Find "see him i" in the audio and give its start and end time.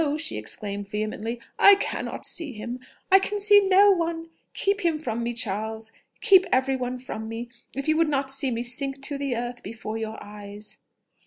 2.25-3.19